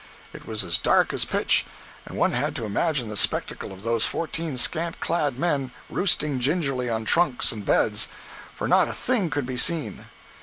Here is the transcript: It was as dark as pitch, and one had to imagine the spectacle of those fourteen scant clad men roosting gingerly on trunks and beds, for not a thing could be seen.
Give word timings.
It 0.33 0.47
was 0.47 0.63
as 0.63 0.79
dark 0.79 1.13
as 1.13 1.25
pitch, 1.25 1.63
and 2.07 2.17
one 2.17 2.31
had 2.31 2.55
to 2.55 2.65
imagine 2.65 3.09
the 3.09 3.15
spectacle 3.15 3.71
of 3.71 3.83
those 3.83 4.03
fourteen 4.03 4.57
scant 4.57 4.99
clad 4.99 5.37
men 5.37 5.71
roosting 5.91 6.39
gingerly 6.39 6.89
on 6.89 7.05
trunks 7.05 7.51
and 7.51 7.63
beds, 7.63 8.07
for 8.55 8.67
not 8.67 8.87
a 8.87 8.93
thing 8.93 9.29
could 9.29 9.45
be 9.45 9.57
seen. 9.57 10.05